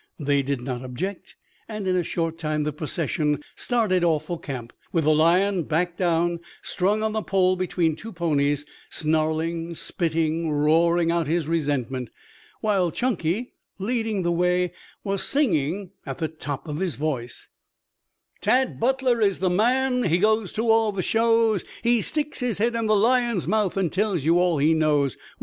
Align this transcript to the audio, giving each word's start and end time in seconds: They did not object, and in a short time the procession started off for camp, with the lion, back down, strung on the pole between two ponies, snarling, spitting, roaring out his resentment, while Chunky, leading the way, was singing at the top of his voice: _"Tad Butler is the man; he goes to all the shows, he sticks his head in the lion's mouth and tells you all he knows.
They 0.19 0.41
did 0.41 0.61
not 0.61 0.83
object, 0.83 1.35
and 1.67 1.85
in 1.87 1.95
a 1.95 2.03
short 2.03 2.39
time 2.39 2.63
the 2.63 2.73
procession 2.73 3.39
started 3.55 4.03
off 4.03 4.25
for 4.25 4.39
camp, 4.39 4.73
with 4.91 5.03
the 5.03 5.13
lion, 5.13 5.61
back 5.61 5.95
down, 5.95 6.39
strung 6.63 7.03
on 7.03 7.11
the 7.13 7.21
pole 7.21 7.55
between 7.55 7.95
two 7.95 8.11
ponies, 8.11 8.65
snarling, 8.89 9.75
spitting, 9.75 10.51
roaring 10.51 11.11
out 11.11 11.27
his 11.27 11.47
resentment, 11.47 12.09
while 12.61 12.89
Chunky, 12.89 13.53
leading 13.77 14.23
the 14.23 14.31
way, 14.31 14.73
was 15.03 15.21
singing 15.21 15.91
at 16.03 16.17
the 16.17 16.27
top 16.27 16.67
of 16.67 16.79
his 16.79 16.95
voice: 16.95 17.47
_"Tad 18.41 18.79
Butler 18.79 19.21
is 19.21 19.37
the 19.37 19.51
man; 19.51 20.05
he 20.05 20.17
goes 20.17 20.51
to 20.53 20.67
all 20.67 20.91
the 20.91 21.03
shows, 21.03 21.63
he 21.83 22.01
sticks 22.01 22.39
his 22.39 22.57
head 22.57 22.73
in 22.73 22.87
the 22.87 22.95
lion's 22.95 23.47
mouth 23.47 23.77
and 23.77 23.91
tells 23.91 24.25
you 24.25 24.39
all 24.39 24.57
he 24.57 24.73
knows. 24.73 25.15